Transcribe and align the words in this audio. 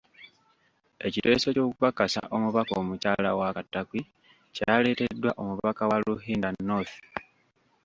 Ekiteeso 1.07 1.47
ky’okukakasa 1.55 2.21
omubaka 2.35 2.73
omukyala 2.81 3.29
wa 3.39 3.49
Katakwi 3.55 4.01
kyaleeteddwa 4.55 5.31
omubaka 5.41 5.83
wa 5.89 5.97
Ruhinda 6.05 6.49
North. 6.67 6.95